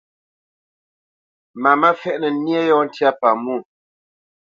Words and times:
Mamá 1.61 1.89
fɛ́ʼnǝ 2.01 2.27
nyé 2.43 2.59
yɔ̂ 2.69 2.79
ntyá 2.87 3.09
pamwô. 3.19 3.55